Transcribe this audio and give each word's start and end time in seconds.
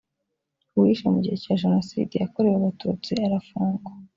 uwishe 0.75 1.05
mu 1.13 1.17
gihe 1.23 1.35
cya 1.43 1.53
jenoside 1.61 2.13
yakorewe 2.15 2.57
abatutsi 2.57 3.11
arafungwa. 3.25 3.89